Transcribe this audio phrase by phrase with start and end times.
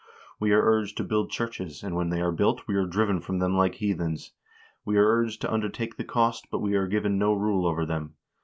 [0.39, 3.37] We are urged to build churches, and when they are built, we are driven from
[3.37, 4.33] them like heathens.
[4.83, 8.15] We are urged to undertake the cost, but are given no rule over them.